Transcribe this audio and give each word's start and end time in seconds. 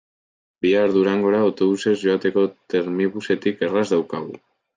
Bihar 0.65 0.95
Durangora 0.95 1.41
autobusez 1.47 1.93
joateko 2.05 2.47
Termibusetik 2.75 3.63
erraz 3.69 3.87
daukagu. 3.95 4.37